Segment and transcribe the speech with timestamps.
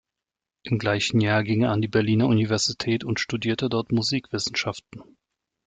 [0.63, 5.03] Im gleichen Jahr ging er an die Berliner Universität und studierte dort Musikwissenschaften.